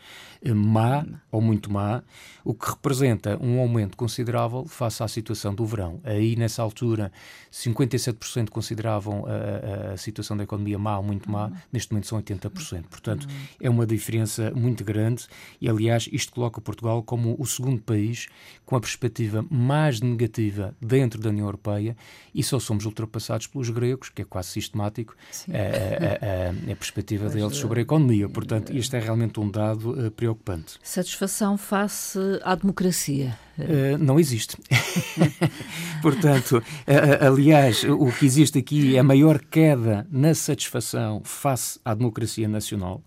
uh, 0.45 0.55
má 0.55 1.07
ou 1.31 1.41
muito 1.41 1.71
má, 1.71 2.03
o 2.43 2.55
que 2.55 2.71
representa 2.71 3.39
um 3.41 3.61
aumento 3.61 3.97
considerável 3.97 4.65
face 4.65 5.03
à 5.03 5.09
situação 5.09 5.55
do 5.55 5.67
verão. 5.67 6.01
Aí, 6.03 6.35
nessa 6.35 6.63
altura, 6.63 7.13
57% 7.53 8.49
consideravam 8.49 9.25
a, 9.27 9.91
a, 9.91 9.93
a, 9.93 9.97
situação 9.97 10.37
da 10.37 10.45
economia 10.45 10.79
má 10.79 10.97
ou 10.97 11.05
muito 11.05 11.31
má, 11.31 11.53
neste 11.73 11.93
momento 11.93 12.07
são 12.07 12.21
80%. 12.21 12.85
Portanto, 12.91 13.29
é 13.61 13.69
uma 13.69 13.87
diferença 13.87 14.51
muito 14.57 14.83
grande 14.83 15.27
e, 15.61 15.69
aliás, 15.69 16.09
isto 16.11 16.33
coloca 16.33 16.61
Portugal 16.61 17.03
como 17.03 17.37
o 17.39 17.47
segundo 17.47 17.81
país 17.83 18.29
com 18.65 18.77
a 18.77 18.81
perspectiva 18.81 19.45
mais 19.51 20.01
negativa 20.01 20.75
dentro 20.81 21.21
da 21.21 21.29
União 21.29 21.47
Europeia 21.47 21.97
e 22.35 22.43
só 22.43 22.59
somos 22.59 22.85
ultrapassados 22.85 23.47
pelos 23.47 23.71
gregos, 23.71 24.09
que 24.09 24.23
é 24.23 24.25
quase 24.25 24.49
sistemático, 24.49 25.15
a, 25.49 25.53
a, 25.53 26.71
a, 26.71 26.73
a, 26.73 26.77
perspectiva 26.77 27.25
Mas, 27.25 27.35
deles 27.35 27.57
sobre 27.57 27.81
a 27.81 27.83
economia. 27.83 28.29
Portanto, 28.29 28.75
isto 28.75 28.95
é 28.97 29.01
realmente 29.01 29.39
um 29.39 29.51
dado 29.51 30.07
uh, 30.07 30.11
preocupante. 30.11 30.75
Satisfação 30.83 31.57
face 31.57 32.19
à 32.43 32.55
democracia? 32.55 33.39
Uh, 33.59 33.97
não 33.99 34.19
existe. 34.19 34.57
Portanto, 36.03 36.59
uh, 36.59 37.27
aliás, 37.27 37.85
o 37.85 38.11
que 38.11 38.27
existe 38.27 38.59
aqui 38.59 38.97
é 38.97 38.99
a 38.99 39.05
maior 39.05 39.39
queda 39.39 40.07
na 40.11 40.35
satisfação 40.35 41.23
face 41.25 41.79
à 41.85 41.95
democracia 41.95 42.49
nacional 42.49 43.03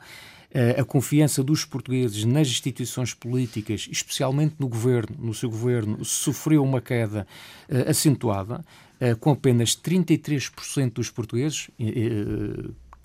a 0.80 0.84
confiança 0.84 1.44
dos 1.44 1.66
portugueses 1.66 2.24
nas 2.24 2.48
instituições 2.48 3.14
políticas, 3.14 3.88
especialmente 3.92 4.56
no 4.58 4.68
governo, 4.68 5.16
no 5.20 5.34
seu 5.34 5.50
governo, 5.50 6.04
sofreu 6.06 6.64
uma 6.64 6.82
queda 6.82 7.28
uh, 7.70 7.90
acentuada, 7.90 8.64
uh, 9.02 9.18
com 9.18 9.32
apenas 9.32 9.76
33% 9.76 10.94
dos 10.94 11.10
portugueses 11.10 11.70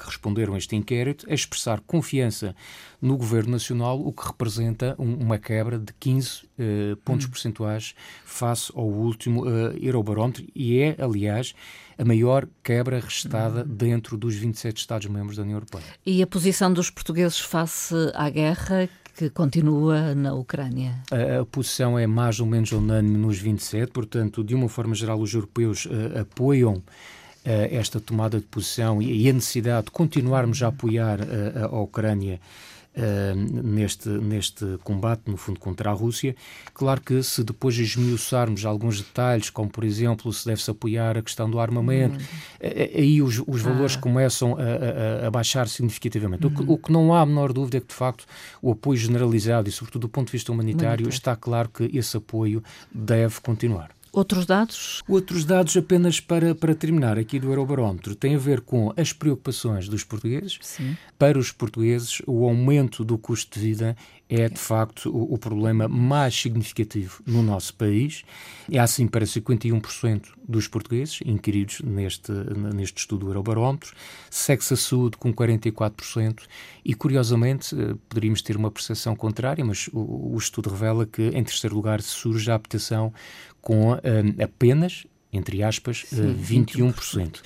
que 0.03 0.09
responderam 0.09 0.55
a 0.55 0.59
este 0.59 0.75
inquérito 0.75 1.27
a 1.31 1.35
expressar 1.35 1.81
confiança 1.81 2.55
no 3.01 3.17
Governo 3.17 3.53
Nacional, 3.53 4.01
o 4.01 4.13
que 4.13 4.27
representa 4.27 4.95
um, 4.99 5.15
uma 5.15 5.39
quebra 5.39 5.79
de 5.79 5.93
15 5.99 6.43
uh, 6.43 6.97
pontos 7.05 7.27
hum. 7.27 7.31
percentuais 7.31 7.95
face 8.25 8.73
ao 8.75 8.87
último 8.87 9.45
uh, 9.45 9.77
Eurobarómetro 9.81 10.45
e 10.55 10.79
é, 10.79 10.97
aliás, 10.99 11.55
a 11.97 12.05
maior 12.05 12.49
quebra 12.63 12.99
registada 12.99 13.63
hum. 13.63 13.75
dentro 13.75 14.17
dos 14.17 14.35
27 14.35 14.79
Estados-membros 14.79 15.37
da 15.37 15.43
União 15.43 15.57
Europeia. 15.57 15.85
E 16.05 16.23
a 16.23 16.27
posição 16.27 16.73
dos 16.73 16.91
portugueses 16.91 17.39
face 17.39 17.95
à 18.15 18.29
guerra 18.29 18.89
que 19.15 19.29
continua 19.31 20.15
na 20.15 20.33
Ucrânia? 20.33 21.03
A, 21.11 21.41
a, 21.41 21.45
posição 21.45 21.99
é 21.99 22.07
mais 22.07 22.41
ou 22.41 22.47
menos 22.47 22.73
unânime 22.73 23.19
nos 23.19 23.39
27, 23.39 23.93
portanto, 23.93 24.43
de 24.43 24.55
uma 24.55 24.69
forma 24.69 24.95
geral, 24.95 25.21
os 25.21 25.35
europeus 25.35 25.87
uh, 25.87 26.21
apoiam 26.21 26.83
esta 27.45 28.01
tomada 28.01 28.39
de 28.39 28.47
posição 28.47 29.03
e, 29.03 29.29
a 29.29 29.33
necessidade 29.33 29.87
de 29.87 29.91
continuarmos 29.91 30.63
a 30.63 30.69
apoiar 30.69 31.21
uh, 31.21 31.75
a 31.75 31.81
Ucrânia 31.81 32.41
Uh, 32.95 33.35
neste, 33.63 34.07
neste 34.07 34.67
combate, 34.85 35.23
no 35.25 35.39
fundo, 35.39 35.59
contra 35.59 35.89
a 35.89 35.95
Rússia. 35.95 36.37
Claro 36.75 37.01
que 37.01 37.23
se 37.23 37.43
depois 37.43 37.75
esmiuçarmos 37.79 38.67
alguns 38.67 39.01
detalhes, 39.01 39.49
como 39.49 39.71
por 39.71 39.83
exemplo 39.83 40.31
se 40.31 40.45
deve-se 40.45 40.71
apoiar 40.71 41.17
a 41.17 41.23
questão 41.23 41.51
do 41.51 41.59
armamento, 41.59 42.19
uhum. 42.19 42.71
aí 42.95 43.23
os, 43.23 43.43
os 43.47 43.63
valores 43.63 43.97
ah. 43.97 43.99
começam 43.99 44.59
a, 44.59 45.25
a, 45.25 45.27
a, 45.27 45.31
baixar 45.31 45.69
significativamente. 45.69 46.45
Uhum. 46.45 46.53
O, 46.53 46.55
que, 46.55 46.73
o, 46.73 46.77
que, 46.77 46.93
não 46.93 47.15
há 47.15 47.23
a 47.23 47.27
menor 47.27 47.55
dúvida 47.55 47.79
é 47.79 47.81
que, 47.81 47.87
de 47.87 47.95
facto, 47.95 48.27
o 48.61 48.73
apoio 48.73 48.99
generalizado 48.99 49.71
e, 49.71 49.73
sobretudo, 49.73 50.03
do 50.03 50.09
ponto 50.11 50.27
de 50.27 50.33
vista 50.33 50.53
humanitário, 50.53 51.09
está 51.09 51.35
claro 51.35 51.71
que 51.71 51.85
esse 51.97 52.15
apoio 52.19 52.63
deve 52.95 53.41
continuar. 53.41 53.91
Outros 54.12 54.45
dados? 54.45 55.02
Outros 55.09 55.47
dados, 55.47 55.75
apenas 55.75 56.21
para, 56.21 56.54
para 56.54 56.75
terminar 56.75 57.19
aqui 57.19 57.40
do 57.40 57.49
Eurobarómetro, 57.49 58.14
têm 58.14 58.35
a 58.35 58.38
ver 58.38 58.61
com 58.61 58.92
as 58.95 59.11
preocupações 59.11 59.88
dos 59.88 60.04
portugueses. 60.04 60.59
Sim. 60.61 60.95
Para 61.19 61.38
os 61.38 61.50
portugueses, 61.50 62.21
o 62.26 62.45
aumento 62.45 63.04
do 63.04 63.16
custo 63.16 63.59
de 63.59 63.66
vida 63.66 63.97
é, 64.33 64.49
de 64.49 64.59
facto, 64.59 65.11
o, 65.11 65.35
o 65.35 65.39
problema 65.39 65.87
mais 65.87 66.35
significativo 66.35 67.23
no 67.27 67.43
nosso 67.43 67.75
país. 67.75 68.25
É 68.71 68.79
assim 68.79 69.07
para 69.07 69.27
51% 69.27 70.23
dos 70.49 70.67
portugueses 70.67 71.19
inquiridos 71.27 71.83
neste, 71.83 72.33
neste 72.75 73.01
estudo 73.01 73.27
do 73.27 73.31
Eurobarómetro, 73.31 73.93
segue-se 74.31 74.73
a 74.73 74.77
saúde 74.77 75.19
com 75.19 75.35
44%, 75.35 76.45
e 76.83 76.95
curiosamente 76.95 77.75
eh, 77.79 77.95
poderíamos 78.09 78.41
ter 78.41 78.57
uma 78.57 78.71
percepção 78.71 79.15
contrária, 79.15 79.62
mas 79.62 79.89
o, 79.93 80.35
o 80.35 80.39
estudo 80.39 80.71
revela 80.71 81.05
que 81.05 81.29
em 81.29 81.45
terceiro 81.45 81.77
lugar 81.77 82.01
surge 82.01 82.51
a 82.51 82.55
habitação 82.55 83.12
com 83.61 83.93
uh, 83.93 83.99
apenas, 84.43 85.07
entre 85.33 85.62
aspas, 85.62 86.05
Sim, 86.09 86.33
uh, 86.33 86.35
21%. 86.35 86.95
21%. 86.95 87.41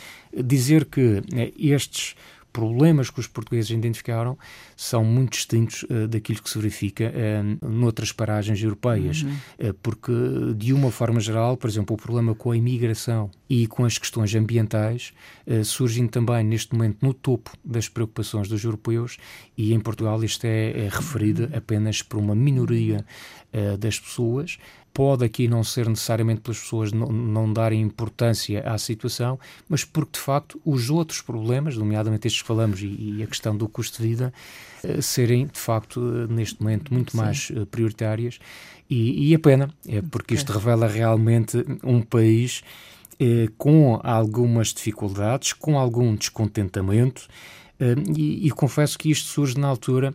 Dizer 0.44 0.84
que 0.84 1.22
estes 1.58 2.14
problemas 2.56 3.10
que 3.10 3.20
os 3.20 3.26
portugueses 3.26 3.70
identificaram 3.70 4.38
são 4.74 5.04
muito 5.04 5.32
distintos 5.32 5.82
uh, 5.82 6.08
daquilo 6.08 6.42
que 6.42 6.48
se 6.48 6.56
verifica 6.56 7.12
uh, 7.12 7.68
noutras 7.68 8.12
paragens 8.12 8.62
europeias, 8.62 9.22
uhum. 9.22 9.68
uh, 9.68 9.74
porque 9.82 10.10
de 10.56 10.72
uma 10.72 10.90
forma 10.90 11.20
geral, 11.20 11.58
por 11.58 11.68
exemplo, 11.68 11.94
o 11.94 11.98
problema 11.98 12.34
com 12.34 12.50
a 12.50 12.56
imigração 12.56 13.30
e 13.46 13.66
com 13.66 13.84
as 13.84 13.98
questões 13.98 14.34
ambientais 14.34 15.12
surgem 15.64 16.08
também 16.08 16.42
neste 16.42 16.74
momento 16.74 16.98
no 17.00 17.14
topo 17.14 17.52
das 17.64 17.88
preocupações 17.88 18.48
dos 18.48 18.64
europeus 18.64 19.18
e 19.56 19.72
em 19.72 19.78
Portugal 19.78 20.22
isto 20.24 20.44
é, 20.44 20.86
é 20.86 20.88
referido 20.88 21.44
uhum. 21.44 21.50
apenas 21.54 22.02
por 22.02 22.18
uma 22.18 22.34
minoria 22.34 23.04
das 23.78 23.98
pessoas. 23.98 24.58
Pode 24.92 25.24
aqui 25.24 25.46
não 25.46 25.62
ser 25.62 25.88
necessariamente 25.88 26.40
pelas 26.40 26.58
pessoas 26.58 26.90
não, 26.90 27.08
não 27.08 27.52
darem 27.52 27.82
importância 27.82 28.62
à 28.62 28.78
situação, 28.78 29.38
mas 29.68 29.84
porque 29.84 30.12
de 30.12 30.20
facto 30.20 30.58
os 30.64 30.88
outros 30.88 31.20
problemas, 31.20 31.76
nomeadamente 31.76 32.26
estes 32.26 32.40
que 32.40 32.48
falamos 32.48 32.80
e, 32.80 33.16
e 33.18 33.22
a 33.22 33.26
questão 33.26 33.54
do 33.54 33.68
custo 33.68 34.00
de 34.00 34.08
vida, 34.08 34.32
eh, 34.82 35.02
serem 35.02 35.46
de 35.46 35.58
facto 35.58 36.00
eh, 36.00 36.32
neste 36.32 36.62
momento 36.62 36.94
muito 36.94 37.12
Sim. 37.12 37.18
mais 37.18 37.52
eh, 37.54 37.64
prioritárias. 37.66 38.38
E, 38.88 39.30
e 39.30 39.34
a 39.34 39.38
pena, 39.38 39.68
é 39.86 40.00
porque 40.00 40.34
isto 40.34 40.52
revela 40.52 40.86
realmente 40.86 41.64
um 41.82 42.00
país 42.00 42.62
com 43.58 43.98
algumas 44.04 44.74
dificuldades, 44.74 45.54
com 45.54 45.78
algum 45.78 46.14
descontentamento, 46.14 47.26
e, 48.14 48.46
e, 48.46 48.50
confesso 48.50 48.98
que 48.98 49.10
isto 49.10 49.26
surge 49.26 49.58
na 49.58 49.66
altura 49.66 50.14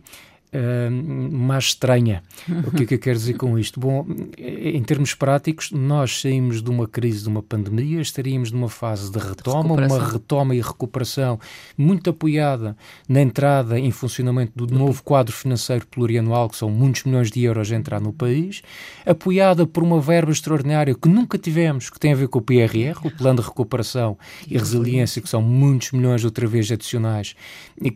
uh, 0.52 1.32
mais 1.32 1.64
estranha. 1.64 2.22
O 2.66 2.70
que 2.70 2.84
é 2.84 2.86
que 2.86 2.94
eu 2.94 2.98
quero 2.98 3.18
dizer 3.18 3.34
com 3.34 3.58
isto? 3.58 3.80
Bom, 3.80 4.06
em 4.38 4.82
termos 4.82 5.14
práticos, 5.14 5.70
nós 5.70 6.20
saímos 6.20 6.62
de 6.62 6.70
uma 6.70 6.86
crise, 6.86 7.22
de 7.22 7.28
uma 7.28 7.42
pandemia, 7.42 8.00
estaríamos 8.00 8.52
numa 8.52 8.68
fase 8.68 9.10
de 9.10 9.18
retoma, 9.18 9.76
de 9.76 9.92
uma 9.92 10.04
retoma 10.04 10.54
e 10.54 10.60
recuperação 10.60 11.38
muito 11.76 12.10
apoiada 12.10 12.76
na 13.08 13.20
entrada 13.20 13.78
em 13.78 13.90
funcionamento 13.90 14.52
do 14.54 14.72
novo 14.72 15.02
quadro 15.02 15.34
financeiro 15.34 15.86
plurianual, 15.86 16.48
que 16.48 16.56
são 16.56 16.70
muitos 16.70 17.04
milhões 17.04 17.30
de 17.30 17.42
euros 17.42 17.70
a 17.72 17.76
entrar 17.76 18.00
no 18.00 18.12
país, 18.12 18.62
apoiada 19.06 19.66
por 19.66 19.82
uma 19.82 20.00
verba 20.00 20.32
extraordinária 20.32 20.94
que 20.94 21.08
nunca 21.08 21.38
tivemos, 21.38 21.90
que 21.90 21.98
tem 21.98 22.12
a 22.12 22.16
ver 22.16 22.28
com 22.28 22.38
o 22.38 22.42
PRR, 22.42 22.98
o 23.04 23.10
Plano 23.10 23.40
de 23.40 23.46
Recuperação 23.46 24.18
e 24.48 24.56
Resiliência, 24.56 25.22
que 25.22 25.28
são 25.28 25.42
muitos 25.42 25.92
milhões 25.92 26.24
outra 26.24 26.46
vez 26.46 26.70
adicionais, 26.70 27.34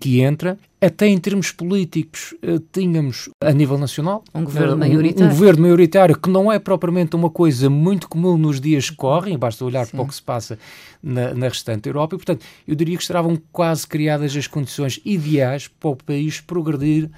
que 0.00 0.20
entra, 0.20 0.58
até 0.87 1.07
em 1.07 1.19
termos 1.19 1.50
políticos, 1.52 2.35
eh, 2.43 2.61
tínhamos 2.73 3.28
a 3.40 3.52
nível 3.52 3.76
nacional 3.78 4.23
um 4.35 4.45
governo 4.45 4.76
maioritário. 4.76 5.25
Um, 5.25 5.26
um, 5.26 5.31
governo 5.31 5.62
maioritário 5.62 6.19
que 6.19 6.31
não 6.31 6.52
é 6.52 6.59
propriamente 6.59 7.16
uma 7.16 7.31
coisa 7.31 7.69
muito 7.69 8.09
comum 8.09 8.37
nos 8.37 8.61
dias 8.61 8.90
que 8.90 8.97
correm, 8.97 9.37
basta 9.38 9.64
olhar 9.64 9.85
Sim. 9.85 9.93
para 9.93 10.02
o 10.02 10.09
que 10.09 10.14
se 10.14 10.23
passa 10.23 10.59
na, 11.02 11.35
na 11.35 11.49
restante 11.49 11.88
Europa, 11.88 12.14
e 12.14 12.19
portanto 12.19 12.45
eu 12.66 12.75
diria 12.75 12.97
que 12.97 13.02
estavam 13.02 13.37
quase 13.52 13.87
criadas 13.87 14.37
as 14.37 14.47
condições 14.47 15.00
ideais 15.05 15.69
para 15.69 15.90
o 15.90 15.97
país 15.97 16.40
progredir 16.40 17.05
uh, 17.05 17.11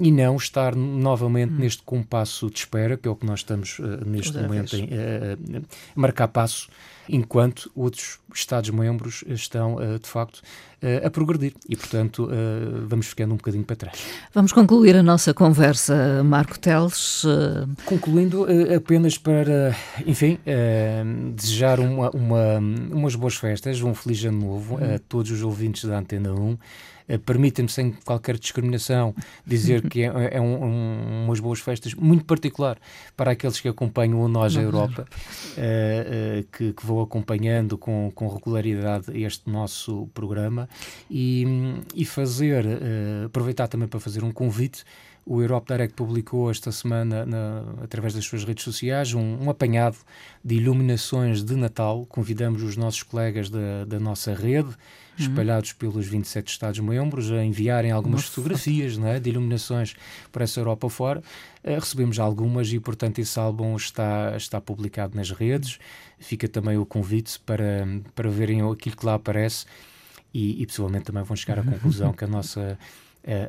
e 0.00 0.10
não 0.12 0.36
estar 0.36 0.76
novamente 0.76 1.52
hum. 1.52 1.58
neste 1.58 1.82
compasso 1.82 2.50
de 2.50 2.58
espera, 2.58 2.96
que 2.96 3.08
é 3.08 3.10
o 3.10 3.16
que 3.16 3.26
nós 3.26 3.40
estamos 3.40 3.78
uh, 3.78 4.04
neste 4.06 4.36
momento 4.36 4.76
em, 4.76 4.84
uh, 4.84 5.62
a 5.96 6.00
marcar 6.00 6.28
passo, 6.28 6.68
enquanto 7.08 7.70
outros 7.74 8.20
Estados-membros 8.34 9.22
estão, 9.28 9.76
de 10.00 10.08
facto, 10.08 10.40
a 11.04 11.10
progredir 11.10 11.52
e, 11.68 11.76
portanto, 11.76 12.26
vamos 12.88 13.08
ficando 13.08 13.34
um 13.34 13.36
bocadinho 13.36 13.62
para 13.62 13.76
trás. 13.76 14.06
Vamos 14.32 14.54
concluir 14.54 14.96
a 14.96 15.02
nossa 15.02 15.34
conversa, 15.34 16.24
Marco 16.24 16.58
Teles. 16.58 17.24
Concluindo 17.84 18.46
apenas 18.74 19.18
para, 19.18 19.76
enfim, 20.06 20.38
desejar 21.34 21.78
uma, 21.78 22.08
uma, 22.10 22.58
umas 22.90 23.14
boas 23.14 23.34
festas, 23.34 23.82
um 23.82 23.92
feliz 23.92 24.24
ano 24.24 24.40
novo 24.40 24.78
a 24.78 24.98
todos 24.98 25.30
os 25.30 25.42
ouvintes 25.42 25.84
da 25.84 25.98
Antena 25.98 26.32
1. 26.32 26.56
Eh, 27.08 27.18
permitem-me, 27.18 27.68
sem 27.68 27.92
qualquer 28.04 28.38
discriminação, 28.38 29.14
dizer 29.46 29.88
que 29.88 30.02
é, 30.02 30.36
é 30.36 30.40
um, 30.40 30.64
um, 30.64 31.24
umas 31.24 31.40
boas 31.40 31.60
festas, 31.60 31.94
muito 31.94 32.24
particular 32.24 32.78
para 33.16 33.32
aqueles 33.32 33.60
que 33.60 33.68
acompanham 33.68 34.20
o 34.20 34.28
Nós 34.28 34.56
a 34.56 34.62
Europa, 34.62 35.06
uh, 35.06 36.40
uh, 36.40 36.44
que, 36.52 36.72
que, 36.72 36.86
vou 36.94 37.02
acompanhando 37.02 37.78
com, 37.78 38.10
com 38.14 38.28
regularidade 38.28 39.06
este 39.20 39.50
nosso 39.50 40.08
programa 40.14 40.68
e, 41.10 41.44
e 41.94 42.04
fazer, 42.04 42.64
uh, 42.64 43.26
aproveitar 43.26 43.68
também 43.68 43.88
para 43.88 44.00
fazer 44.00 44.22
um 44.24 44.32
convite 44.32 44.84
O 45.24 45.40
Europe 45.40 45.72
Direct 45.72 45.94
publicou 45.94 46.50
esta 46.50 46.72
semana, 46.72 47.24
na, 47.24 47.62
através 47.82 48.12
das 48.12 48.24
suas 48.24 48.44
redes 48.44 48.64
sociais, 48.64 49.14
um, 49.14 49.44
um, 49.44 49.48
apanhado 49.48 49.96
de 50.44 50.56
iluminações 50.56 51.44
de 51.44 51.54
Natal. 51.54 52.04
Convidamos 52.08 52.60
os 52.62 52.76
nossos 52.76 53.04
colegas 53.04 53.48
da, 53.48 53.84
da 53.86 54.00
nossa 54.00 54.34
rede, 54.34 54.68
uhum. 54.68 54.74
espalhados 55.18 55.72
pelos 55.74 56.08
27 56.08 56.50
Estados-membros, 56.50 57.30
a 57.30 57.44
enviarem 57.44 57.92
algumas 57.92 58.24
fotografias 58.24 58.98
é, 58.98 59.20
de 59.20 59.30
iluminações 59.30 59.94
para 60.32 60.42
essa 60.42 60.58
Europa 60.58 60.88
fora. 60.90 61.22
Uh, 61.62 61.78
recebemos 61.78 62.18
algumas 62.18 62.72
e, 62.72 62.80
portanto, 62.80 63.20
esse 63.20 63.38
álbum 63.38 63.76
está, 63.76 64.36
está 64.36 64.60
publicado 64.60 65.16
nas 65.16 65.30
redes. 65.30 65.78
Fica 66.18 66.48
também 66.48 66.76
o 66.76 66.84
convite 66.84 67.38
para, 67.46 67.86
para 68.16 68.28
verem 68.28 68.60
aquilo 68.68 68.96
que 68.96 69.06
lá 69.06 69.14
aparece 69.14 69.66
e, 70.34 70.60
e 70.60 70.66
possivelmente 70.66 71.04
também 71.04 71.22
vão 71.22 71.36
chegar 71.36 71.60
à 71.60 71.62
conclusão 71.64 72.12
que 72.12 72.24
a 72.24 72.28
nossa 72.28 72.76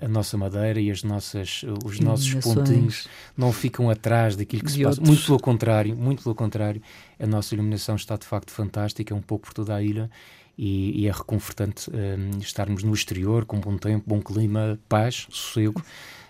a, 0.02 0.08
nossa 0.08 0.38
madeira 0.38 0.80
e 0.80 0.92
as 0.92 1.04
nossas, 1.04 1.64
os 1.84 2.00
nossos 2.00 2.34
pontinhos 2.36 3.08
não 3.36 3.52
ficam 3.52 3.90
atrás 3.90 4.36
daquilo 4.36 4.64
que 4.64 4.72
se 4.72 4.84
passa. 4.84 5.02
Muito 5.02 5.26
pelo 5.26 5.40
contrário, 5.40 5.96
muito 5.96 6.24
pelo 6.24 6.36
contrário, 6.36 6.82
a 7.20 7.26
nossa 7.26 7.54
iluminação 7.54 7.96
está 7.96 8.16
de 8.16 8.26
facto 8.26 8.52
fantástica, 8.52 9.14
é 9.14 9.18
um 9.18 9.22
pouco 9.22 9.48
por 9.48 9.54
toda 9.54 9.76
a 9.76 9.82
ilha 9.82 10.10
e, 10.58 11.02
e 11.02 11.08
é 11.08 11.12
reconfortante 11.12 11.90
um, 11.90 12.40
estarmos 12.40 12.84
no 12.84 12.94
exterior 12.94 13.46
com 13.46 13.60
bom 13.60 13.78
tempo, 13.78 14.04
bom 14.08 14.22
clima, 14.22 14.80
paz, 14.88 15.28
sossego. 15.30 15.82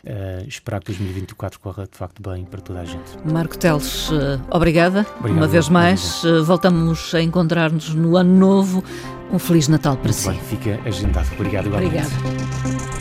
Uh, 0.05 0.45
esperar 0.49 0.81
que 0.81 0.87
2024 0.87 1.61
corra 1.61 1.87
de 1.89 1.97
facto 1.97 2.21
bem 2.21 2.43
para 2.43 2.59
toda 2.59 2.81
a 2.81 2.83
gente. 2.83 3.17
Marco 3.23 3.57
Teles, 3.57 4.09
uh, 4.09 4.37
obrigada 4.51 5.07
Obrigado, 5.17 5.37
uma 5.37 5.47
vez 5.47 5.69
mais. 5.69 6.21
Uh, 6.25 6.43
voltamos 6.43 7.15
a 7.15 7.21
encontrar-nos 7.21 7.95
no 7.95 8.17
ano 8.17 8.37
novo. 8.37 8.83
Um 9.31 9.39
Feliz 9.39 9.69
Natal 9.69 9.95
para 9.95 10.11
Muito 10.11 10.15
si. 10.15 10.29
Bem, 10.29 10.39
fica 10.41 10.79
agendado. 10.85 11.29
Obrigado. 11.35 11.73
Obrigado. 11.73 12.92